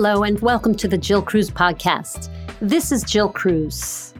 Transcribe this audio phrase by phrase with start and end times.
[0.00, 2.30] Hello, and welcome to the Jill Cruz podcast.
[2.60, 4.14] This is Jill Cruz.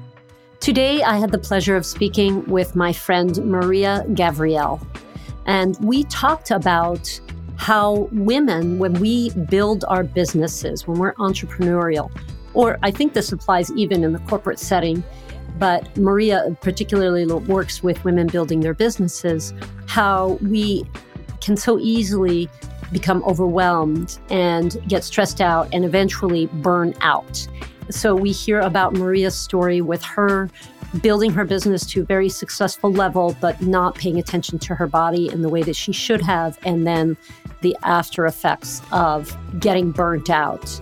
[0.58, 4.84] Today, I had the pleasure of speaking with my friend Maria Gavriel,
[5.46, 7.20] and we talked about
[7.58, 12.10] how women, when we build our businesses, when we're entrepreneurial,
[12.54, 15.04] or I think this applies even in the corporate setting,
[15.60, 19.54] but Maria particularly works with women building their businesses,
[19.86, 20.84] how we
[21.40, 22.50] can so easily
[22.92, 27.46] become overwhelmed and get stressed out and eventually burn out.
[27.90, 30.50] So we hear about Maria's story with her
[31.02, 35.30] building her business to a very successful level, but not paying attention to her body
[35.30, 37.16] in the way that she should have, and then
[37.60, 40.80] the after effects of getting burnt out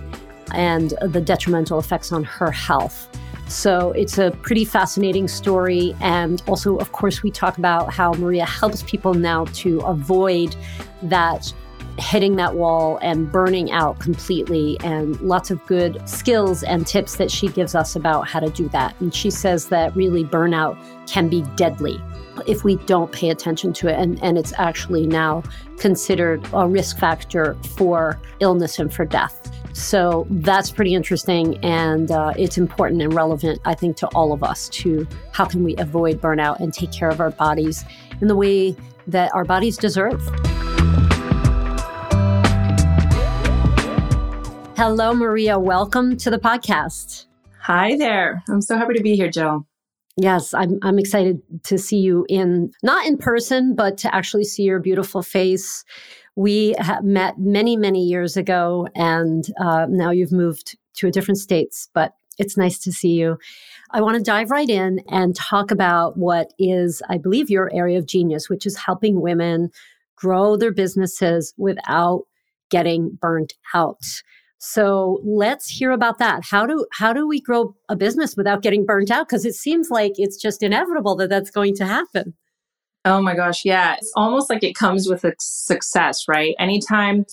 [0.54, 3.08] and the detrimental effects on her health.
[3.48, 5.94] So it's a pretty fascinating story.
[6.00, 10.54] And also, of course, we talk about how Maria helps people now to avoid
[11.02, 11.52] that
[11.98, 17.30] hitting that wall and burning out completely, and lots of good skills and tips that
[17.30, 18.98] she gives us about how to do that.
[19.00, 22.00] And she says that really burnout can be deadly
[22.46, 23.98] if we don't pay attention to it.
[23.98, 25.42] And, and it's actually now
[25.78, 29.50] considered a risk factor for illness and for death.
[29.72, 31.58] So that's pretty interesting.
[31.64, 35.64] And uh, it's important and relevant, I think, to all of us to how can
[35.64, 37.84] we avoid burnout and take care of our bodies
[38.20, 40.22] in the way that our bodies deserve.
[44.76, 45.58] Hello, Maria.
[45.58, 47.24] Welcome to the podcast.
[47.62, 48.42] Hi there.
[48.50, 49.66] I'm so happy to be here, Jill.
[50.18, 54.64] Yes, I'm, I'm excited to see you in, not in person, but to actually see
[54.64, 55.82] your beautiful face.
[56.34, 61.88] We met many, many years ago, and uh, now you've moved to a different states,
[61.94, 63.38] but it's nice to see you.
[63.92, 67.96] I want to dive right in and talk about what is, I believe, your area
[67.96, 69.70] of genius, which is helping women
[70.16, 72.24] grow their businesses without
[72.68, 74.04] getting burnt out.
[74.58, 76.44] So let's hear about that.
[76.44, 79.28] How do how do we grow a business without getting burnt out?
[79.28, 82.34] Because it seems like it's just inevitable that that's going to happen.
[83.04, 83.94] Oh my gosh, yeah.
[83.94, 86.54] It's almost like it comes with a success, right?
[86.58, 87.24] Anytime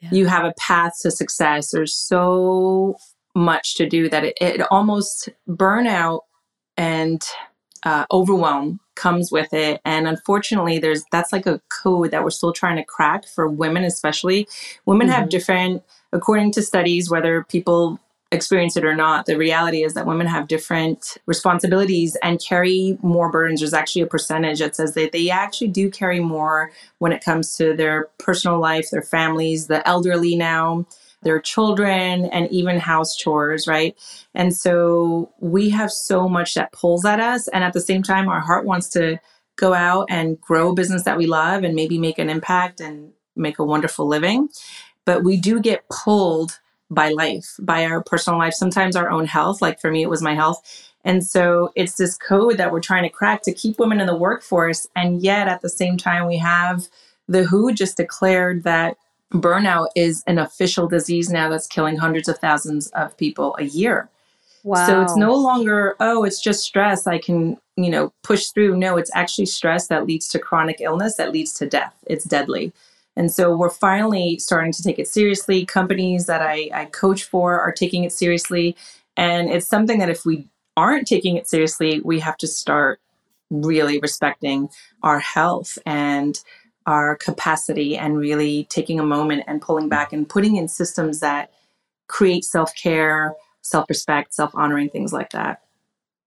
[0.00, 0.10] yeah.
[0.12, 2.96] you have a path to success, there's so
[3.34, 6.20] much to do that it, it almost burnout
[6.76, 7.22] and
[7.84, 12.52] uh, overwhelm comes with it and unfortunately there's that's like a code that we're still
[12.52, 14.46] trying to crack for women especially
[14.86, 15.16] women mm-hmm.
[15.16, 17.98] have different according to studies whether people
[18.34, 23.30] experience it or not, the reality is that women have different responsibilities and carry more
[23.30, 23.60] burdens.
[23.60, 27.56] There's actually a percentage that says that they actually do carry more when it comes
[27.56, 30.86] to their personal life, their families, the elderly now,
[31.24, 33.96] their children, and even house chores, right?
[34.34, 37.48] And so we have so much that pulls at us.
[37.48, 39.18] And at the same time, our heart wants to
[39.56, 43.12] go out and grow a business that we love and maybe make an impact and
[43.36, 44.48] make a wonderful living.
[45.04, 46.58] But we do get pulled
[46.90, 49.62] by life, by our personal life, sometimes our own health.
[49.62, 50.92] Like for me, it was my health.
[51.04, 54.16] And so it's this code that we're trying to crack to keep women in the
[54.16, 54.86] workforce.
[54.96, 56.88] And yet at the same time, we have
[57.28, 58.96] the WHO just declared that
[59.34, 64.08] burnout is an official disease now that's killing hundreds of thousands of people a year.
[64.62, 64.86] Wow.
[64.86, 67.06] So it's no longer, oh, it's just stress.
[67.06, 68.76] I can, you know, push through.
[68.78, 71.94] No, it's actually stress that leads to chronic illness that leads to death.
[72.06, 72.72] It's deadly.
[73.16, 75.66] And so we're finally starting to take it seriously.
[75.66, 78.74] Companies that I, I coach for are taking it seriously.
[79.16, 83.00] And it's something that if we aren't taking it seriously, we have to start
[83.50, 84.68] really respecting
[85.02, 86.40] our health and
[86.86, 91.50] our capacity and really taking a moment and pulling back and putting in systems that
[92.08, 95.60] create self care, self respect, self honoring, things like that.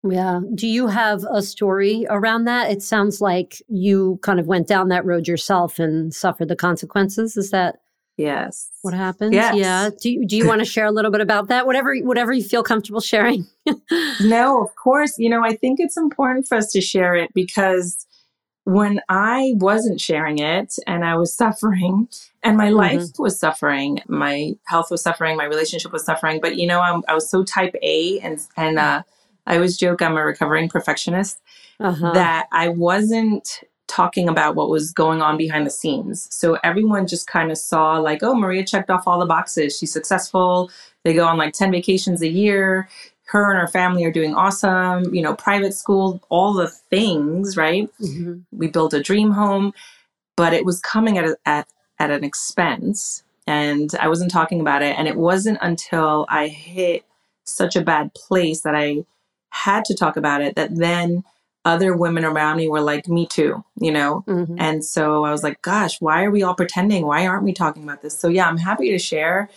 [0.03, 0.41] Yeah.
[0.53, 2.71] Do you have a story around that?
[2.71, 7.35] It sounds like you kind of went down that road yourself and suffered the consequences.
[7.35, 7.77] Is that
[8.15, 9.33] yes what happened?
[9.33, 9.55] Yes.
[9.55, 9.89] Yeah.
[10.01, 11.65] Do you, do you want to share a little bit about that?
[11.65, 13.45] Whatever whatever you feel comfortable sharing.
[14.21, 15.13] no, of course.
[15.17, 18.06] You know, I think it's important for us to share it because
[18.67, 22.09] when I wasn't sharing it and I was suffering
[22.43, 22.75] and my mm-hmm.
[22.75, 27.01] life was suffering, my health was suffering, my relationship was suffering, but you know, I'm,
[27.07, 29.03] i was so type A and and uh
[29.45, 31.39] I always joke I'm a recovering perfectionist,
[31.79, 32.11] uh-huh.
[32.11, 36.27] that I wasn't talking about what was going on behind the scenes.
[36.29, 39.77] So everyone just kind of saw, like, oh, Maria checked off all the boxes.
[39.77, 40.69] She's successful.
[41.05, 42.89] They go on like 10 vacations a year.
[43.27, 47.89] Her and her family are doing awesome, you know, private school, all the things, right?
[48.01, 48.39] Mm-hmm.
[48.51, 49.73] We built a dream home,
[50.35, 51.67] but it was coming at, a, at,
[51.99, 53.23] at an expense.
[53.45, 54.97] And I wasn't talking about it.
[54.97, 57.05] And it wasn't until I hit
[57.43, 59.05] such a bad place that I
[59.49, 61.23] had to talk about it that then
[61.65, 64.23] other women around me were like, me too, you know?
[64.27, 64.55] Mm-hmm.
[64.57, 67.05] And so I was like, gosh, why are we all pretending?
[67.05, 68.17] Why aren't we talking about this?
[68.17, 69.49] So, yeah, I'm happy to share.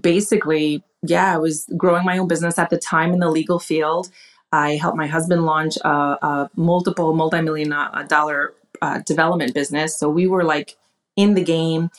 [0.00, 4.10] basically, yeah, I was growing my own business at the time in the legal field.
[4.52, 9.98] I helped my husband launch a, a multiple multi-million uh, dollar uh, development business.
[9.98, 10.76] So we were like
[11.16, 11.90] in the game,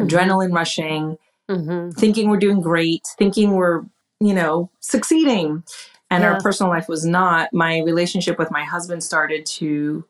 [0.00, 0.06] mm-hmm.
[0.06, 1.18] adrenaline rushing,
[1.50, 1.90] mm-hmm.
[1.90, 3.84] thinking we're doing great, thinking we're,
[4.20, 5.64] you know, succeeding.
[6.08, 6.34] And yeah.
[6.34, 7.52] our personal life was not.
[7.52, 10.04] My relationship with my husband started to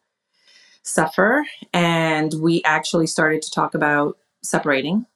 [0.82, 1.44] suffer.
[1.72, 5.06] And we actually started to talk about separating.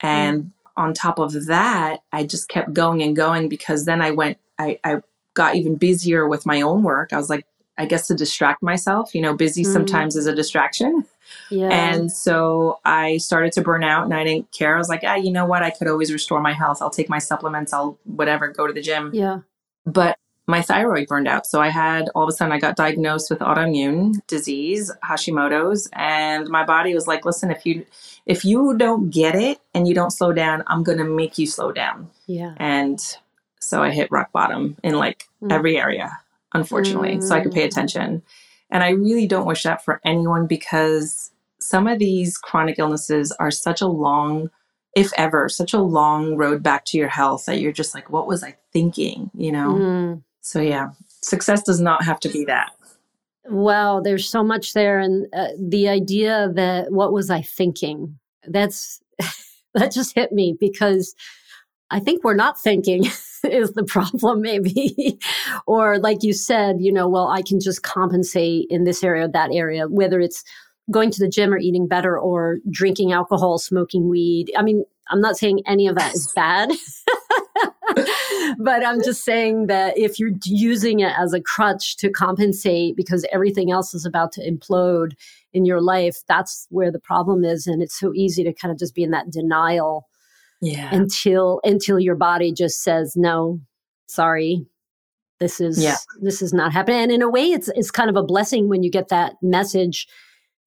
[0.00, 0.50] And mm.
[0.76, 4.78] On top of that, I just kept going and going because then I went, I,
[4.84, 5.02] I
[5.34, 7.12] got even busier with my own work.
[7.12, 7.46] I was like,
[7.78, 9.72] I guess to distract myself, you know, busy mm.
[9.72, 11.06] sometimes is a distraction.
[11.50, 11.68] Yeah.
[11.68, 14.74] And so I started to burn out and I didn't care.
[14.74, 15.62] I was like, ah, you know what?
[15.62, 16.82] I could always restore my health.
[16.82, 17.72] I'll take my supplements.
[17.72, 19.12] I'll whatever, go to the gym.
[19.14, 19.40] Yeah.
[19.86, 20.18] But
[20.50, 21.46] my thyroid burned out.
[21.46, 26.48] So I had all of a sudden I got diagnosed with autoimmune disease, Hashimoto's, and
[26.48, 27.86] my body was like, listen, if you
[28.26, 31.72] if you don't get it and you don't slow down, I'm gonna make you slow
[31.72, 32.10] down.
[32.26, 32.54] Yeah.
[32.58, 33.00] And
[33.60, 35.52] so I hit rock bottom in like mm.
[35.52, 36.18] every area,
[36.52, 37.16] unfortunately.
[37.16, 37.22] Mm.
[37.22, 37.66] So I could pay mm.
[37.66, 38.22] attention.
[38.70, 43.50] And I really don't wish that for anyone because some of these chronic illnesses are
[43.50, 44.50] such a long,
[44.94, 48.26] if ever, such a long road back to your health that you're just like, what
[48.26, 49.30] was I thinking?
[49.34, 49.72] You know?
[49.74, 50.22] Mm.
[50.40, 50.90] So, yeah,
[51.22, 52.72] success does not have to be that.
[53.46, 54.98] Wow, there's so much there.
[54.98, 58.18] And uh, the idea that what was I thinking?
[58.46, 59.00] That's
[59.74, 61.14] that just hit me because
[61.90, 63.06] I think we're not thinking
[63.44, 65.18] is the problem, maybe.
[65.66, 69.50] or, like you said, you know, well, I can just compensate in this area, that
[69.52, 70.44] area, whether it's
[70.90, 74.52] going to the gym or eating better or drinking alcohol, smoking weed.
[74.56, 76.70] I mean, I'm not saying any of that is bad.
[78.58, 83.26] But I'm just saying that if you're using it as a crutch to compensate because
[83.32, 85.12] everything else is about to implode
[85.52, 87.66] in your life, that's where the problem is.
[87.66, 90.08] And it's so easy to kind of just be in that denial
[90.60, 90.94] yeah.
[90.94, 93.60] until until your body just says, no,
[94.06, 94.66] sorry.
[95.38, 95.96] This is yeah.
[96.20, 97.00] this is not happening.
[97.00, 100.06] And in a way it's it's kind of a blessing when you get that message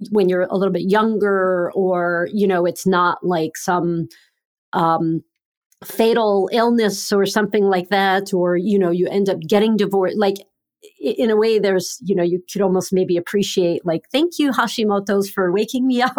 [0.09, 4.07] when you're a little bit younger or, you know, it's not like some
[4.73, 5.21] um
[5.85, 10.37] fatal illness or something like that or you know you end up getting divorced like
[10.99, 15.29] in a way there's you know you could almost maybe appreciate like thank you hashimoto's
[15.29, 16.15] for waking me up.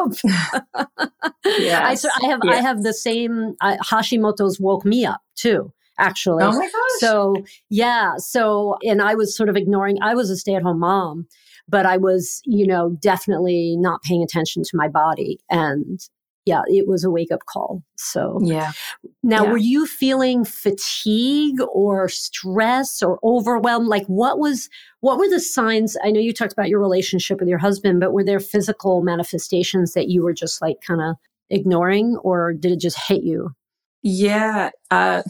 [1.58, 6.42] Yeah I, I have i have the same uh, hashimoto's woke me up too actually.
[6.42, 6.98] Oh my gosh.
[6.98, 7.36] So
[7.70, 11.26] yeah so and i was sort of ignoring i was a stay-at-home mom
[11.68, 16.00] but i was you know definitely not paying attention to my body and
[16.46, 17.82] yeah, it was a wake up call.
[17.96, 18.72] So, yeah.
[19.22, 19.50] Now, yeah.
[19.50, 23.88] were you feeling fatigue or stress or overwhelmed?
[23.88, 24.68] Like, what was,
[25.00, 25.96] what were the signs?
[26.04, 29.94] I know you talked about your relationship with your husband, but were there physical manifestations
[29.94, 31.16] that you were just like kind of
[31.48, 33.54] ignoring or did it just hit you?
[34.02, 34.70] Yeah.
[34.90, 35.22] Uh,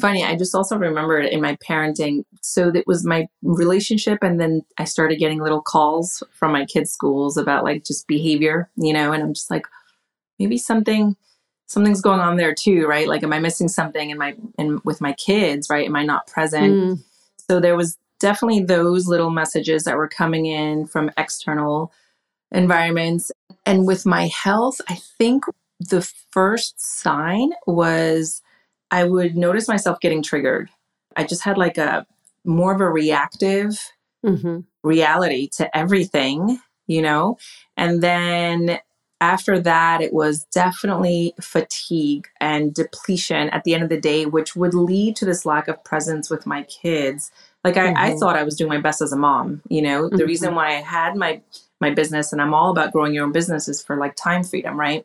[0.00, 2.24] funny, I just also remembered in my parenting.
[2.40, 4.20] So that was my relationship.
[4.22, 8.70] And then I started getting little calls from my kids' schools about like just behavior,
[8.76, 9.66] you know, and I'm just like,
[10.38, 11.16] maybe something
[11.66, 13.08] something's going on there too right?
[13.08, 15.86] Like am i missing something in my in with my kids right?
[15.86, 16.74] Am i not present?
[16.74, 17.04] Mm.
[17.48, 21.92] so there was definitely those little messages that were coming in from external
[22.50, 23.30] environments.
[23.66, 25.44] And with my health i think
[25.80, 28.42] the first sign was
[28.90, 30.70] i would notice myself getting triggered.
[31.16, 32.06] I just had like a
[32.44, 33.92] more of a reactive
[34.24, 34.60] mm-hmm.
[34.84, 37.38] reality to everything you know?
[37.76, 38.78] And then
[39.20, 44.54] after that, it was definitely fatigue and depletion at the end of the day, which
[44.54, 47.30] would lead to this lack of presence with my kids.
[47.64, 47.96] Like I, mm-hmm.
[47.96, 49.62] I thought I was doing my best as a mom.
[49.68, 50.16] You know, mm-hmm.
[50.16, 51.40] the reason why I had my
[51.80, 54.78] my business and I'm all about growing your own business is for like time freedom,
[54.78, 55.04] right?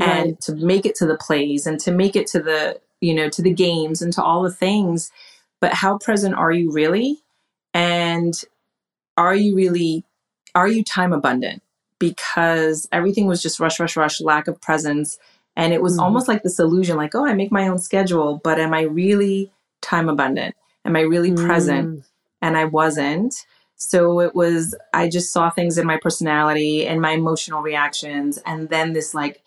[0.00, 0.08] right?
[0.08, 3.28] And to make it to the plays and to make it to the, you know,
[3.28, 5.12] to the games and to all the things.
[5.60, 7.22] But how present are you really?
[7.72, 8.34] And
[9.16, 10.04] are you really
[10.54, 11.62] are you time abundant?
[11.98, 15.18] Because everything was just rush, rush, rush, lack of presence.
[15.56, 18.40] And it was mm almost like this illusion like, oh, I make my own schedule,
[18.42, 20.54] but am I really time abundant?
[20.84, 22.04] Am I really mm present?
[22.42, 23.34] And I wasn't.
[23.76, 28.38] So it was, I just saw things in my personality and my emotional reactions.
[28.44, 29.42] And then this, like,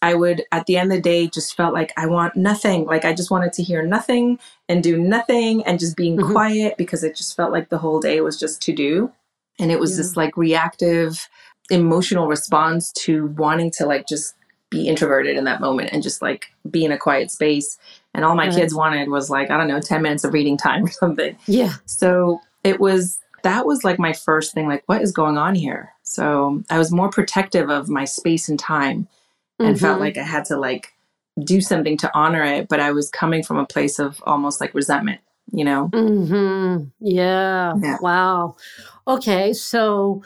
[0.00, 2.84] I would, at the end of the day, just felt like I want nothing.
[2.84, 4.38] Like I just wanted to hear nothing
[4.68, 6.32] and do nothing and just being mm-hmm.
[6.32, 9.12] quiet because it just felt like the whole day was just to do.
[9.58, 9.96] And it was yeah.
[9.98, 11.28] this like reactive,
[11.70, 14.34] emotional response to wanting to like just
[14.70, 17.78] be introverted in that moment and just like be in a quiet space.
[18.14, 20.84] And all my kids wanted was like, I don't know, 10 minutes of reading time
[20.84, 21.36] or something.
[21.46, 21.74] Yeah.
[21.86, 25.92] So it was, that was like my first thing, like, what is going on here?
[26.02, 29.08] So I was more protective of my space and time
[29.58, 29.84] and mm-hmm.
[29.84, 30.92] felt like I had to like
[31.42, 34.74] do something to honor it, but I was coming from a place of almost like
[34.74, 35.20] resentment,
[35.52, 35.88] you know?
[35.88, 36.84] Mm-hmm.
[37.00, 37.74] Yeah.
[37.80, 37.96] yeah.
[38.00, 38.56] Wow.
[39.06, 39.52] Okay.
[39.52, 40.22] So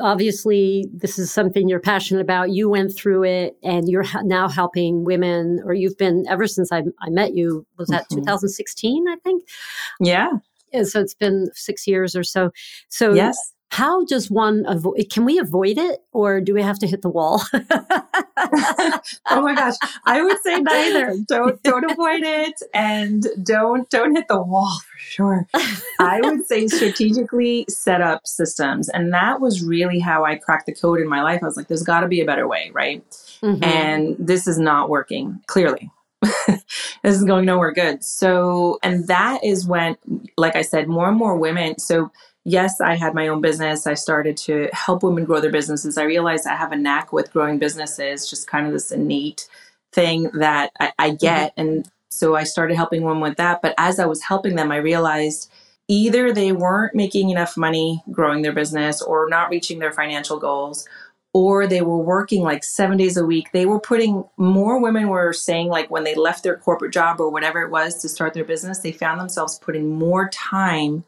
[0.00, 2.50] obviously this is something you're passionate about.
[2.50, 6.72] You went through it and you're ha- now helping women or you've been ever since
[6.72, 8.20] i, I met you was that mm-hmm.
[8.20, 9.44] 2016 i think?
[10.00, 10.30] Yeah.
[10.72, 12.50] And so it's been six years or so.
[12.88, 16.86] So yes how does one avoid can we avoid it or do we have to
[16.86, 17.42] hit the wall?
[19.30, 19.76] Oh my gosh.
[20.04, 21.14] I would say neither.
[21.26, 25.48] Don't don't avoid it and don't don't hit the wall for sure.
[25.98, 30.74] I would say strategically set up systems and that was really how i cracked the
[30.74, 31.40] code in my life.
[31.42, 33.02] I was like there's got to be a better way right?
[33.42, 33.64] Mm-hmm.
[33.64, 35.90] and this is not working clearly.
[37.02, 38.04] This is going nowhere good.
[38.04, 39.96] So and that is when
[40.36, 42.10] like i said more and more women so
[42.44, 43.86] yes, I had my own business.
[43.86, 45.98] I started to help women grow their businesses.
[45.98, 49.48] I realized I have a knack with growing businesses, just kind of this innate
[49.92, 51.16] thing that I, I mm-hmm.
[51.16, 51.56] get.
[51.56, 51.60] Mm-hmm.
[51.60, 53.62] And so I started helping women with that.
[53.62, 55.50] But as I was helping them, I realized
[55.88, 60.86] either they weren't making enough money growing their business or not reaching their financial goals
[61.34, 63.50] or they were working like seven days a week.
[63.52, 67.30] They were putting more women were saying, like, when they left their corporate job or
[67.30, 71.04] whatever it was to start their business, they found themselves putting more time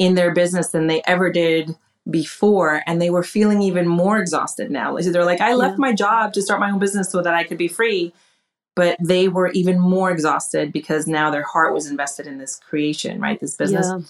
[0.00, 1.76] in their business than they ever did
[2.08, 4.96] before and they were feeling even more exhausted now.
[4.96, 5.80] They're like i left yeah.
[5.80, 8.12] my job to start my own business so that i could be free
[8.74, 13.20] but they were even more exhausted because now their heart was invested in this creation
[13.20, 13.38] right?
[13.38, 13.86] This business.
[13.86, 14.00] Yeah.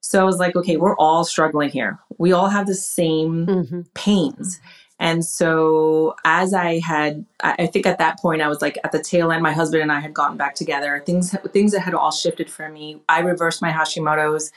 [0.00, 1.98] so i was like okay we're all struggling here.
[2.18, 3.80] We all have the same mm-hmm.
[3.94, 4.60] pains.
[4.98, 9.02] And so as i had i think at that point i was like at the
[9.02, 11.02] tail end my husband and i had gotten back together.
[11.06, 13.00] Things things that had all shifted for me.
[13.08, 14.50] I reversed my hashimoto's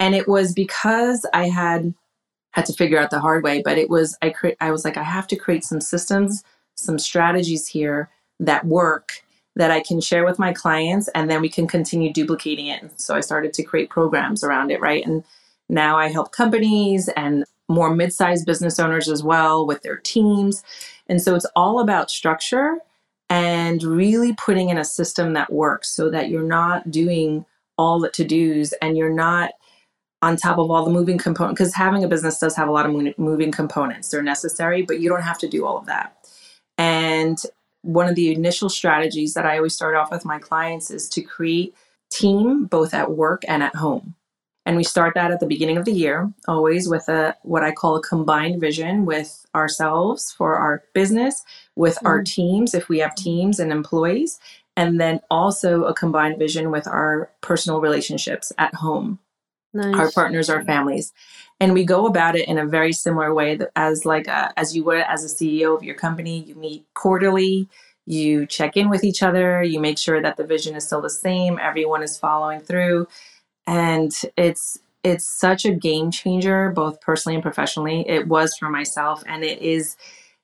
[0.00, 1.94] and it was because I had
[2.52, 4.96] had to figure out the hard way, but it was I cre- I was like
[4.96, 6.42] I have to create some systems,
[6.74, 8.10] some strategies here
[8.40, 9.22] that work
[9.56, 13.00] that I can share with my clients and then we can continue duplicating it.
[13.00, 15.04] So I started to create programs around it, right?
[15.04, 15.24] And
[15.68, 20.62] now I help companies and more mid-sized business owners as well with their teams.
[21.08, 22.76] And so it's all about structure
[23.28, 27.44] and really putting in a system that works so that you're not doing
[27.78, 29.50] all the to-dos and you're not
[30.22, 32.86] on top of all the moving components because having a business does have a lot
[32.86, 34.08] of moving components.
[34.08, 36.16] They're necessary but you don't have to do all of that.
[36.78, 37.38] And
[37.82, 41.22] one of the initial strategies that i always start off with my clients is to
[41.22, 41.74] create
[42.10, 44.14] team both at work and at home.
[44.64, 47.70] And we start that at the beginning of the year always with a what i
[47.70, 51.44] call a combined vision with ourselves for our business
[51.76, 52.06] with mm-hmm.
[52.06, 54.40] our teams if we have teams and employees
[54.76, 59.20] and then also a combined vision with our personal relationships at home
[59.76, 59.94] nice.
[59.94, 61.12] our partners, our families.
[61.60, 64.84] And we go about it in a very similar way as like a, as you
[64.84, 66.42] would as a CEO of your company.
[66.42, 67.68] You meet quarterly,
[68.04, 71.10] you check in with each other, you make sure that the vision is still the
[71.10, 73.08] same, everyone is following through.
[73.66, 78.04] And it's it's such a game changer, both personally and professionally.
[78.08, 79.96] It was for myself, and it is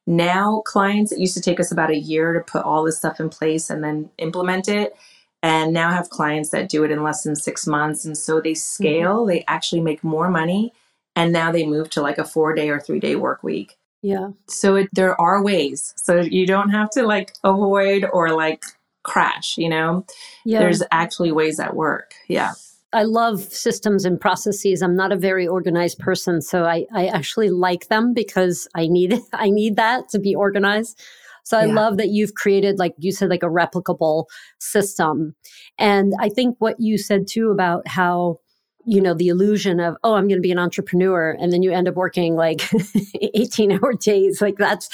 [0.06, 1.12] now clients.
[1.12, 3.70] It used to take us about a year to put all this stuff in place
[3.70, 4.94] and then implement it
[5.42, 8.04] and now have clients that do it in less than six months.
[8.04, 8.56] And so they mm-hmm.
[8.56, 9.28] scale, mm-hmm.
[9.28, 10.72] they actually make more money.
[11.14, 13.76] And now they move to like a four day or three day work week.
[14.02, 14.30] Yeah.
[14.48, 15.92] So it, there are ways.
[15.96, 18.62] So you don't have to like avoid or like
[19.02, 20.06] crash, you know?
[20.44, 20.60] Yeah.
[20.60, 22.14] There's actually ways that work.
[22.28, 22.52] Yeah.
[22.94, 24.82] I love systems and processes.
[24.82, 29.18] I'm not a very organized person, so I, I actually like them because I need
[29.32, 31.00] I need that to be organized.
[31.44, 31.74] So I yeah.
[31.74, 34.26] love that you've created, like you said, like a replicable
[34.58, 35.34] system.
[35.78, 38.38] And I think what you said too about how
[38.84, 41.70] you know the illusion of oh i'm going to be an entrepreneur and then you
[41.70, 42.62] end up working like
[43.34, 44.88] 18 hour days like that's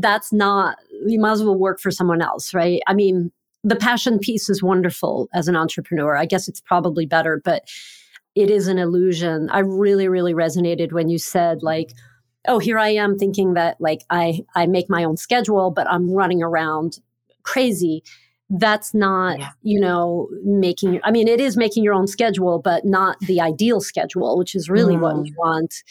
[0.00, 3.30] that's not you might as well work for someone else right i mean
[3.62, 7.68] the passion piece is wonderful as an entrepreneur i guess it's probably better but
[8.34, 11.92] it is an illusion i really really resonated when you said like
[12.48, 16.10] oh, here I am thinking that like I, I make my own schedule, but I'm
[16.10, 16.98] running around
[17.42, 18.02] crazy.
[18.48, 19.50] That's not, yeah.
[19.62, 23.80] you know, making, I mean, it is making your own schedule, but not the ideal
[23.80, 25.00] schedule, which is really mm.
[25.00, 25.36] what we mm.
[25.36, 25.84] want.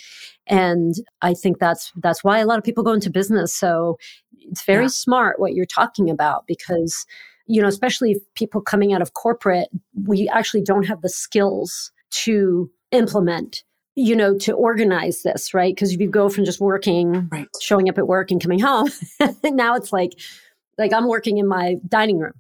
[0.47, 3.53] And I think that's, that's why a lot of people go into business.
[3.53, 3.97] So
[4.39, 4.89] it's very yeah.
[4.89, 7.05] smart what you're talking about because,
[7.45, 9.69] you know, especially people coming out of corporate,
[10.05, 13.63] we actually don't have the skills to implement
[13.99, 15.75] you know, to organize this, right?
[15.75, 17.47] Because if you go from just working, right.
[17.59, 18.89] showing up at work and coming home,
[19.43, 20.13] now it's like,
[20.77, 22.31] like I'm working in my dining room,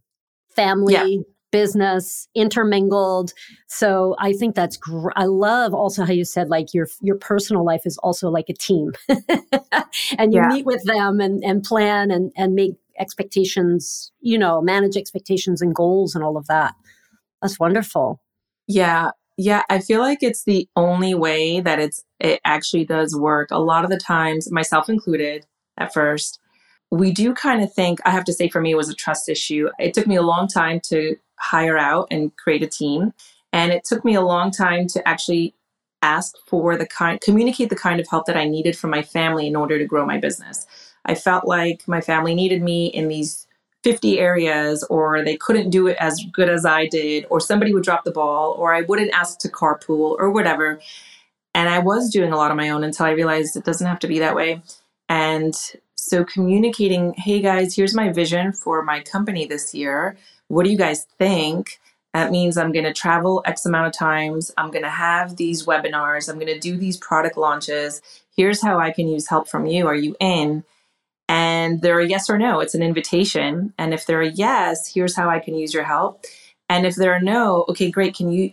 [0.55, 1.21] family, yeah.
[1.51, 3.33] business, intermingled.
[3.67, 7.65] So I think that's gr- I love also how you said like your your personal
[7.65, 8.93] life is also like a team,
[10.17, 10.47] and you yeah.
[10.47, 15.75] meet with them and and plan and and make expectations, you know, manage expectations and
[15.75, 16.73] goals and all of that.
[17.41, 18.21] That's wonderful.
[18.65, 19.11] Yeah.
[19.41, 23.47] Yeah, I feel like it's the only way that it's it actually does work.
[23.51, 25.45] A lot of the times, myself included
[25.77, 26.41] at first,
[26.91, 29.29] we do kind of think, I have to say for me it was a trust
[29.29, 29.69] issue.
[29.79, 33.13] It took me a long time to hire out and create a team,
[33.53, 35.55] and it took me a long time to actually
[36.01, 39.47] ask for the kind communicate the kind of help that I needed from my family
[39.47, 40.65] in order to grow my business.
[41.05, 43.47] I felt like my family needed me in these
[43.83, 47.83] 50 areas or they couldn't do it as good as I did or somebody would
[47.83, 50.79] drop the ball or I wouldn't ask to carpool or whatever.
[51.55, 53.99] And I was doing a lot on my own until I realized it doesn't have
[53.99, 54.61] to be that way.
[55.07, 55.55] And
[55.95, 60.17] so communicating, hey guys, here's my vision for my company this year.
[60.47, 61.79] What do you guys think?
[62.13, 64.51] That means I'm going to travel X amount of times.
[64.57, 66.27] I'm going to have these webinars.
[66.27, 68.01] I'm going to do these product launches.
[68.35, 69.87] Here's how I can use help from you.
[69.87, 70.63] Are you in?
[71.29, 72.59] And they're a yes or no.
[72.59, 73.71] It's an invitation.
[73.77, 76.25] And if they're a yes, here's how I can use your help.
[76.67, 78.15] And if they're a no, okay, great.
[78.15, 78.51] Can you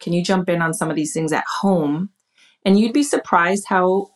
[0.00, 2.08] can you jump in on some of these things at home?
[2.64, 4.10] And you'd be surprised how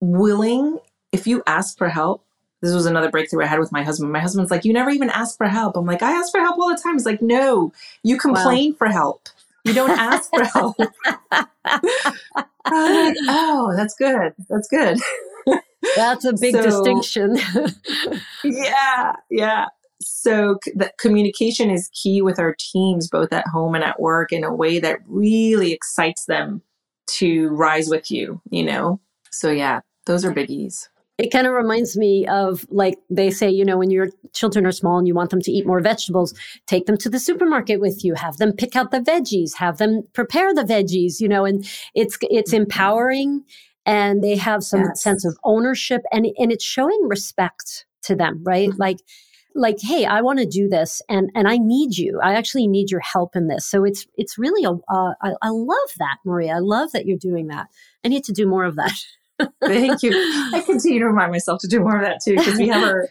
[0.00, 0.78] willing,
[1.12, 2.24] if you ask for help,
[2.62, 4.12] this was another breakthrough I had with my husband.
[4.12, 5.76] My husband's like, You never even ask for help.
[5.76, 6.94] I'm like, I ask for help all the time.
[6.94, 7.72] He's like, No,
[8.02, 8.76] you complain wow.
[8.76, 9.28] for help.
[9.62, 10.76] You don't ask for help.
[11.30, 11.46] like,
[12.64, 14.32] oh, that's good.
[14.48, 14.98] That's good.
[15.94, 17.38] That's a big so, distinction.
[18.44, 19.66] yeah, yeah.
[20.00, 24.44] So that communication is key with our teams, both at home and at work, in
[24.44, 26.62] a way that really excites them
[27.08, 28.40] to rise with you.
[28.50, 29.00] You know.
[29.30, 30.88] So yeah, those are biggies.
[31.18, 34.72] It kind of reminds me of like they say, you know, when your children are
[34.72, 36.34] small and you want them to eat more vegetables,
[36.66, 40.02] take them to the supermarket with you, have them pick out the veggies, have them
[40.12, 42.62] prepare the veggies, you know, and it's it's mm-hmm.
[42.62, 43.44] empowering
[43.86, 45.02] and they have some yes.
[45.02, 48.68] sense of ownership and and it's showing respect to them right?
[48.68, 48.80] Mm-hmm.
[48.80, 48.98] like
[49.54, 52.20] like hey i want to do this and and i need you.
[52.22, 53.64] I actually need your help in this.
[53.64, 56.56] So it's it's really a uh, I, I love that maria.
[56.56, 57.68] I love that you're doing that.
[58.04, 58.92] I need to do more of that.
[59.62, 60.12] Thank you.
[60.54, 63.08] I continue to remind myself to do more of that too because we have our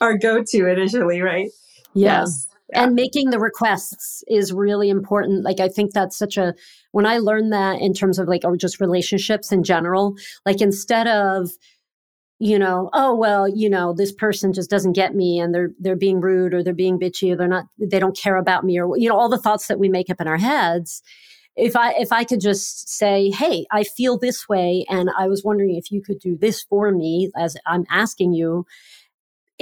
[0.00, 1.50] our go-to initially right?
[1.94, 2.84] Yes yeah.
[2.84, 6.54] and making the requests is really important like i think that's such a
[6.92, 10.14] when i learned that in terms of like or just relationships in general
[10.46, 11.50] like instead of
[12.42, 15.94] you know oh well you know this person just doesn't get me and they're they're
[15.94, 18.96] being rude or they're being bitchy or they're not they don't care about me or
[18.98, 21.02] you know all the thoughts that we make up in our heads
[21.54, 25.44] if i if i could just say hey i feel this way and i was
[25.44, 28.66] wondering if you could do this for me as i'm asking you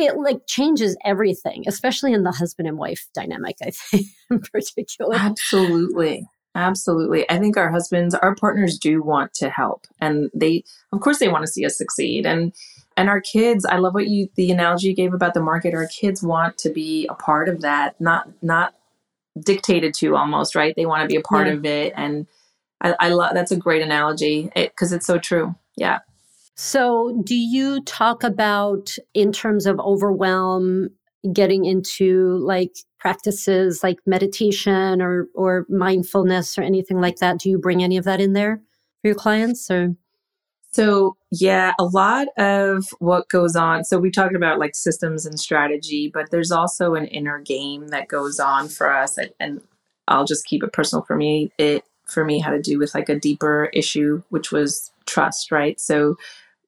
[0.04, 5.16] it like changes everything, especially in the husband and wife dynamic, I think in particular.
[5.16, 6.26] Absolutely.
[6.54, 7.30] Absolutely.
[7.30, 11.28] I think our husbands, our partners do want to help and they of course they
[11.28, 12.52] want to see us succeed and
[12.96, 15.74] and our kids, I love what you the analogy you gave about the market.
[15.74, 18.74] Our kids want to be a part of that, not not
[19.38, 20.74] dictated to almost, right?
[20.76, 21.52] They want to be a part yeah.
[21.52, 22.26] of it and
[22.80, 25.54] I, I love that's a great analogy because it, it's so true.
[25.76, 26.00] Yeah.
[26.56, 30.90] So, do you talk about in terms of overwhelm,
[31.32, 37.38] getting into like practices like meditation or or mindfulness or anything like that?
[37.38, 38.56] Do you bring any of that in there
[39.00, 39.94] for your clients or?
[40.72, 43.84] So, yeah, a lot of what goes on.
[43.84, 48.08] So, we talked about like systems and strategy, but there's also an inner game that
[48.08, 49.18] goes on for us.
[49.18, 49.60] And, and
[50.08, 51.50] I'll just keep it personal for me.
[51.58, 55.80] It, for me, had to do with like a deeper issue, which was trust, right?
[55.80, 56.16] So,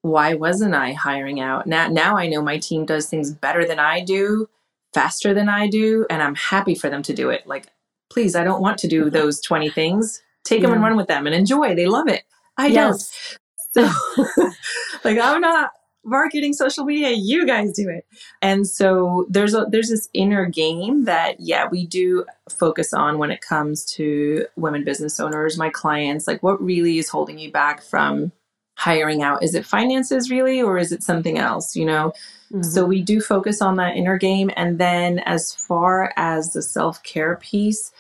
[0.03, 1.67] why wasn't I hiring out?
[1.67, 4.49] Now, now I know my team does things better than I do,
[4.93, 7.47] faster than I do, and I'm happy for them to do it.
[7.47, 7.69] Like,
[8.11, 9.15] please, I don't want to do mm-hmm.
[9.15, 10.21] those 20 things.
[10.45, 10.67] Take yeah.
[10.67, 11.75] them and run with them and enjoy.
[11.75, 12.25] They love it.
[12.57, 13.39] I yes.
[13.75, 13.91] don't.
[13.91, 14.45] So,
[15.05, 15.71] like, I'm not
[16.05, 17.11] marketing social media.
[17.11, 18.07] You guys do it.
[18.41, 23.31] And so there's a there's this inner game that yeah, we do focus on when
[23.31, 26.27] it comes to women business owners, my clients.
[26.27, 28.33] Like, what really is holding you back from
[28.75, 32.13] hiring out is it finances really or is it something else you know
[32.51, 32.63] mm-hmm.
[32.63, 37.37] so we do focus on that inner game and then as far as the self-care
[37.37, 37.93] piece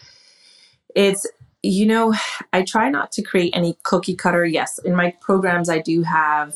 [0.97, 1.27] it's
[1.63, 2.15] you know
[2.53, 6.55] i try not to create any cookie cutter yes in my programs i do have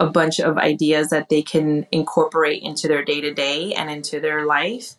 [0.00, 4.94] a bunch of ideas that they can incorporate into their day-to-day and into their life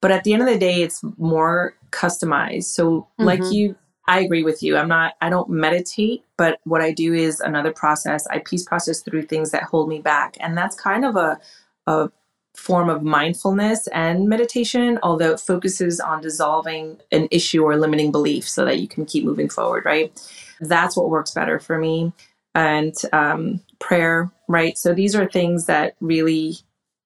[0.00, 3.24] but at the end of the day it's more customized so mm-hmm.
[3.24, 3.76] like you
[4.08, 4.78] I agree with you.
[4.78, 8.26] I'm not, I don't meditate, but what I do is another process.
[8.28, 10.38] I piece process through things that hold me back.
[10.40, 11.38] And that's kind of a,
[11.86, 12.10] a
[12.56, 18.48] form of mindfulness and meditation, although it focuses on dissolving an issue or limiting belief
[18.48, 20.10] so that you can keep moving forward, right?
[20.58, 22.14] That's what works better for me.
[22.54, 24.76] And um, prayer, right?
[24.76, 26.56] So these are things that really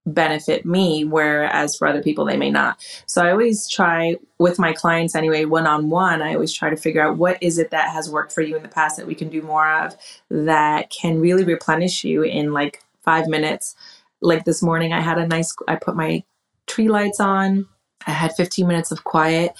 [0.05, 2.85] benefit me, whereas for other people, they may not.
[3.07, 6.76] So I always try with my clients anyway, one on one, I always try to
[6.76, 9.14] figure out what is it that has worked for you in the past that we
[9.14, 9.96] can do more of
[10.31, 13.74] that can really replenish you in like five minutes.
[14.20, 16.24] Like this morning, I had a nice, I put my
[16.66, 17.66] tree lights on,
[18.07, 19.52] I had 15 minutes of quiet,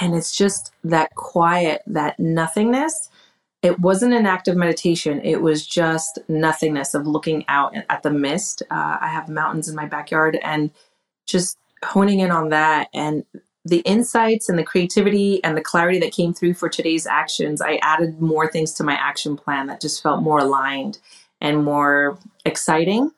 [0.00, 3.09] and it's just that quiet, that nothingness
[3.62, 5.20] it wasn't an active meditation.
[5.22, 8.62] It was just nothingness of looking out at the mist.
[8.70, 10.70] Uh, I have mountains in my backyard and
[11.26, 13.24] just honing in on that and
[13.64, 17.60] the insights and the creativity and the clarity that came through for today's actions.
[17.60, 20.98] I added more things to my action plan that just felt more aligned
[21.40, 23.10] and more exciting.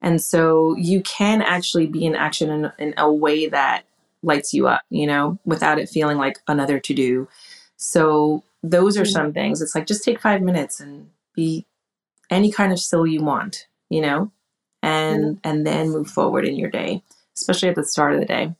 [0.00, 3.84] And so you can actually be in action in, in a way that
[4.22, 7.28] lights you up, you know, without it feeling like another to do.
[7.76, 9.12] So those are mm-hmm.
[9.12, 9.60] some things.
[9.60, 11.66] It's like just take five minutes and be
[12.30, 14.30] any kind of still you want, you know,
[14.82, 17.02] and and then move forward in your day,
[17.36, 18.54] especially at the start of the day.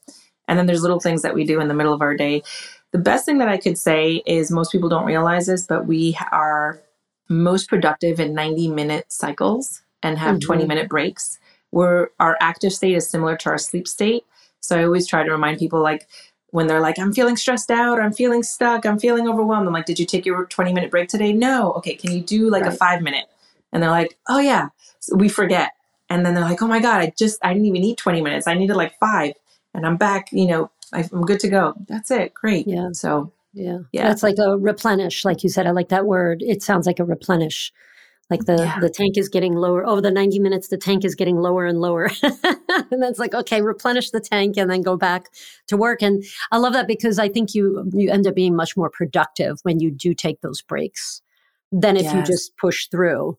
[0.49, 2.43] And then there's little things that we do in the middle of our day.
[2.91, 6.17] The best thing that I could say is most people don't realize this, but we
[6.31, 6.83] are
[7.29, 10.47] most productive in 90 minute cycles and have mm-hmm.
[10.47, 11.38] 20 minute breaks.
[11.71, 14.25] Where our active state is similar to our sleep state.
[14.61, 16.07] So I always try to remind people like
[16.53, 19.67] when they're like, I'm feeling stressed out, or I'm feeling stuck, I'm feeling overwhelmed.
[19.67, 21.33] I'm like, did you take your 20 minute break today?
[21.33, 21.73] No.
[21.75, 22.73] Okay, can you do like right.
[22.73, 23.25] a five minute?
[23.73, 24.69] And they're like, oh yeah.
[25.01, 25.73] So we forget.
[26.11, 28.47] And then they're like, oh my God, I just, I didn't even need 20 minutes.
[28.47, 29.33] I needed like five
[29.73, 31.75] and I'm back, you know, I'm good to go.
[31.88, 32.35] That's it.
[32.35, 32.67] Great.
[32.67, 32.91] Yeah.
[32.93, 33.79] So, yeah.
[33.93, 34.09] Yeah.
[34.09, 35.25] That's like a replenish.
[35.25, 36.43] Like you said, I like that word.
[36.43, 37.73] It sounds like a replenish
[38.33, 38.81] like the yeah.
[38.81, 39.87] the tank is getting lower.
[39.87, 42.11] Over the 90 minutes the tank is getting lower and lower.
[42.90, 45.29] And that's like okay replenish the tank and then go back
[45.68, 46.03] to work.
[46.03, 49.59] And i love that because i think you you end up being much more productive
[49.62, 51.23] when you do take those breaks
[51.71, 52.14] than if yes.
[52.14, 53.38] you just push through.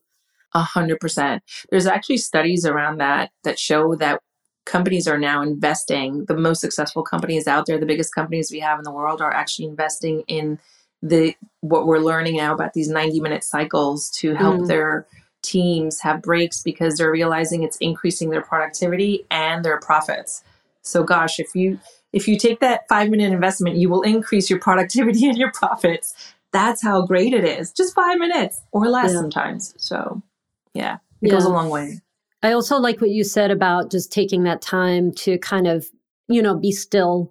[0.54, 1.42] A hundred percent.
[1.70, 4.20] There's actually studies around that that show that
[4.64, 8.78] companies are now investing the most successful companies out there the biggest companies we have
[8.78, 10.58] in the world are actually investing in
[11.04, 14.66] the what we're learning now about these 90 minute cycles to help mm.
[14.66, 15.06] their
[15.42, 20.42] teams have breaks because they're realizing it's increasing their productivity and their profits.
[20.82, 21.78] So gosh, if you
[22.14, 26.14] if you take that 5 minute investment, you will increase your productivity and your profits.
[26.52, 27.72] That's how great it is.
[27.72, 29.20] Just 5 minutes or less yeah.
[29.20, 29.74] sometimes.
[29.76, 30.22] So,
[30.72, 31.30] yeah, it yeah.
[31.32, 32.00] goes a long way.
[32.42, 35.86] I also like what you said about just taking that time to kind of,
[36.28, 37.30] you know, be still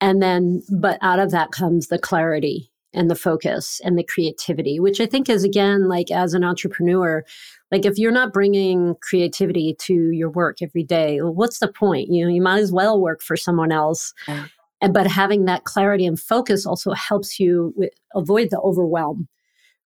[0.00, 4.80] and then but out of that comes the clarity and the focus and the creativity,
[4.80, 7.24] which I think is again, like as an entrepreneur,
[7.70, 12.08] like if you're not bringing creativity to your work every day, what's the point?
[12.10, 14.14] You know, you might as well work for someone else.
[14.26, 14.46] Yeah.
[14.80, 19.28] And but having that clarity and focus also helps you with, avoid the overwhelm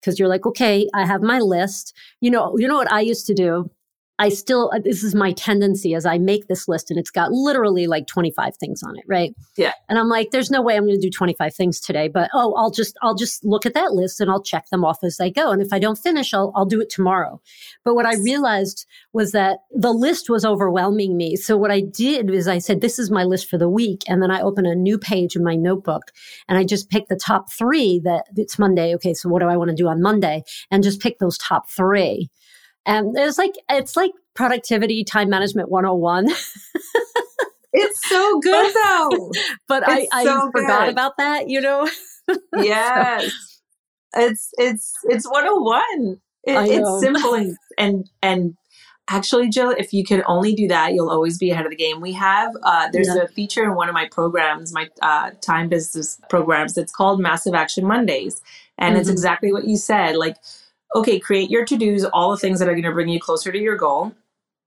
[0.01, 1.95] because you're like, okay, I have my list.
[2.21, 3.71] You know, you know what I used to do
[4.21, 7.33] I still, uh, this is my tendency as I make this list and it's got
[7.33, 9.35] literally like 25 things on it, right?
[9.57, 9.73] Yeah.
[9.89, 12.53] And I'm like, there's no way I'm going to do 25 things today, but oh,
[12.53, 15.31] I'll just, I'll just look at that list and I'll check them off as I
[15.31, 15.53] go.
[15.53, 17.41] And if I don't finish, I'll, I'll do it tomorrow.
[17.83, 21.37] But what I realized was that the list was overwhelming me.
[21.37, 24.03] So what I did is I said, this is my list for the week.
[24.07, 26.03] And then I open a new page in my notebook
[26.47, 28.95] and I just pick the top three that it's Monday.
[28.97, 29.15] Okay.
[29.15, 30.43] So what do I want to do on Monday?
[30.71, 32.29] And just pick those top three.
[32.91, 36.29] And it's like, it's like productivity time management 101.
[37.73, 39.31] it's so good though.
[39.69, 40.93] but I, I so forgot good.
[40.93, 41.89] about that, you know?
[42.57, 43.31] yes.
[43.31, 43.31] so.
[44.17, 46.21] It's, it's, it's 101.
[46.43, 48.57] It, it's simple and, and, and
[49.09, 52.01] actually jill if you can only do that you'll always be ahead of the game
[52.01, 53.23] we have uh, there's yeah.
[53.23, 57.53] a feature in one of my programs my uh, time business programs it's called massive
[57.53, 58.41] action mondays
[58.79, 59.01] and mm-hmm.
[59.01, 60.37] it's exactly what you said like
[60.95, 63.59] okay, create your to-dos, all the things that are going to bring you closer to
[63.59, 64.13] your goal.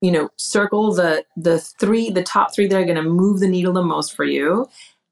[0.02, 3.48] You know, circle the the three, the top three that are going to move the
[3.48, 4.68] needle the most for you,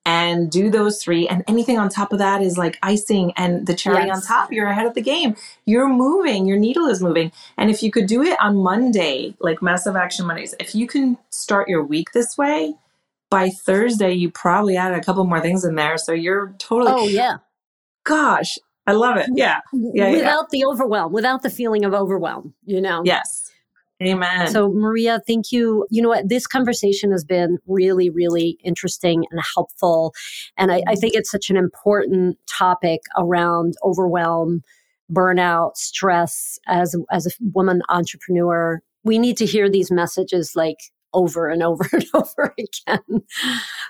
[0.05, 1.27] and do those three.
[1.27, 4.17] And anything on top of that is like icing and the cherry yes.
[4.17, 4.51] on top.
[4.51, 5.35] You're ahead of the game.
[5.65, 6.45] You're moving.
[6.45, 7.31] Your needle is moving.
[7.57, 11.17] And if you could do it on Monday, like massive action Mondays, if you can
[11.29, 12.73] start your week this way,
[13.29, 15.97] by Thursday you probably added a couple more things in there.
[15.97, 16.91] So you're totally.
[16.91, 17.37] Oh yeah.
[18.03, 19.29] Gosh, I love it.
[19.35, 19.59] Yeah.
[19.73, 20.59] yeah without yeah.
[20.59, 23.01] the overwhelm, without the feeling of overwhelm, you know?
[23.05, 23.51] Yes.
[24.01, 24.47] Amen.
[24.47, 25.85] So, Maria, thank you.
[25.91, 26.27] You know what?
[26.27, 30.13] This conversation has been really, really interesting and helpful.
[30.57, 34.61] And I, I think it's such an important topic around overwhelm,
[35.11, 38.81] burnout, stress as, as a woman entrepreneur.
[39.03, 40.79] We need to hear these messages like
[41.13, 43.23] over and over and over again.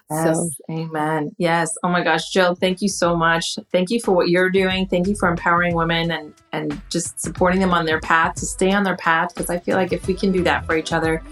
[0.10, 0.50] Yes, so.
[0.70, 1.36] amen.
[1.38, 1.74] Yes.
[1.84, 3.58] Oh my gosh, Jill, thank you so much.
[3.72, 4.88] Thank you for what you're doing.
[4.88, 8.72] Thank you for empowering women and and just supporting them on their path to stay
[8.72, 11.24] on their path because I feel like if we can do that for each other,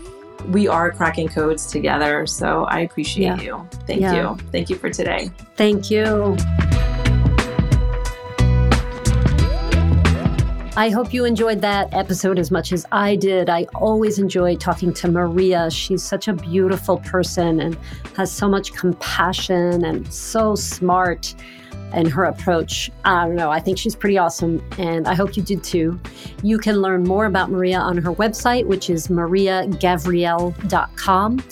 [0.47, 2.25] we are cracking codes together.
[2.25, 3.41] So I appreciate yeah.
[3.41, 3.67] you.
[3.86, 4.15] Thank yeah.
[4.15, 4.38] you.
[4.52, 5.30] Thank you for today.
[5.56, 6.38] Thank you.
[10.80, 13.50] I hope you enjoyed that episode as much as I did.
[13.50, 15.70] I always enjoy talking to Maria.
[15.70, 17.78] She's such a beautiful person and
[18.15, 21.36] has so much compassion and so smart
[21.94, 22.89] in her approach.
[23.04, 23.52] I don't know.
[23.52, 26.00] I think she's pretty awesome, and I hope you did too.
[26.44, 31.44] You can learn more about Maria on her website, which is mariagavriel.com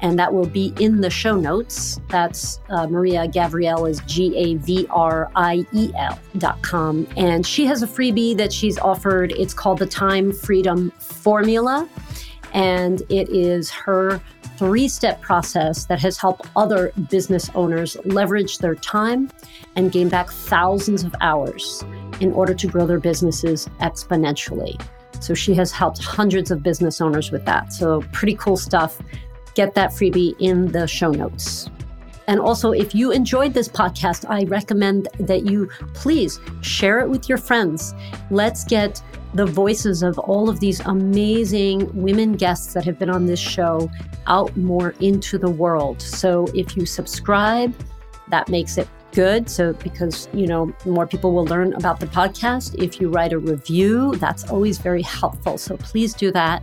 [0.00, 2.00] and that will be in the show notes.
[2.08, 7.06] That's uh, Maria Gavriel is G A V R I E L dot com.
[7.16, 9.32] And she has a freebie that she's offered.
[9.32, 11.88] It's called the Time Freedom Formula.
[12.52, 14.20] And it is her
[14.56, 19.30] three step process that has helped other business owners leverage their time
[19.74, 21.84] and gain back thousands of hours
[22.20, 24.80] in order to grow their businesses exponentially.
[25.20, 27.72] So she has helped hundreds of business owners with that.
[27.72, 29.00] So, pretty cool stuff
[29.54, 31.68] get that freebie in the show notes.
[32.26, 37.28] And also, if you enjoyed this podcast, I recommend that you please share it with
[37.28, 37.94] your friends.
[38.30, 39.02] Let's get
[39.34, 43.90] the voices of all of these amazing women guests that have been on this show
[44.26, 46.00] out more into the world.
[46.00, 47.74] So if you subscribe,
[48.28, 49.48] that makes it good.
[49.48, 52.74] So, because, you know, more people will learn about the podcast.
[52.82, 55.56] If you write a review, that's always very helpful.
[55.58, 56.62] So please do that.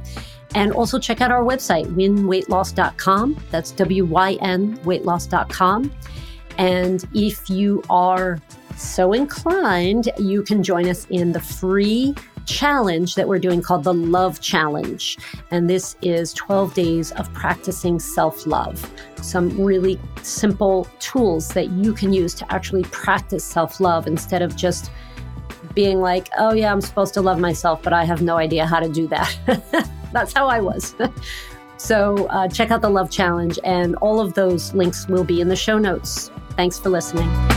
[0.54, 3.44] And also check out our website, wynweightloss.com.
[3.52, 5.92] That's W Y N weightloss.com.
[6.58, 8.40] And if you are
[8.76, 12.14] so inclined, you can join us in the free
[12.46, 15.18] challenge that we're doing called the Love Challenge.
[15.52, 18.90] And this is 12 days of practicing self love.
[19.22, 24.56] Some really simple tools that you can use to actually practice self love instead of
[24.56, 24.92] just
[25.74, 28.80] being like, oh, yeah, I'm supposed to love myself, but I have no idea how
[28.80, 29.90] to do that.
[30.14, 30.96] That's how I was.
[31.78, 35.48] so uh, check out the Love Challenge, and all of those links will be in
[35.48, 36.32] the show notes.
[36.58, 37.51] Thanks for listening.